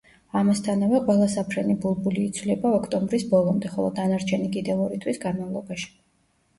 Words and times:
ამასთანავე, 0.39 1.01
ყველა 1.09 1.27
საფრენი 1.33 1.75
ბულბული 1.83 2.25
იცვლება 2.31 2.73
ოქტომბრის 2.79 3.29
ბოლომდე, 3.37 3.73
ხოლო 3.77 3.95
დანარჩენი 4.03 4.53
კიდევ 4.61 4.85
ორი 4.89 5.03
თვის 5.07 5.27
განმავლობაში. 5.31 5.93